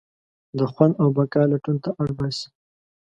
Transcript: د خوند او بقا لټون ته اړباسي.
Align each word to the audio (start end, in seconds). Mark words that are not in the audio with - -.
د 0.57 0.59
خوند 0.71 0.93
او 1.01 1.07
بقا 1.15 1.43
لټون 1.51 1.75
ته 1.83 1.89
اړباسي. 2.01 2.47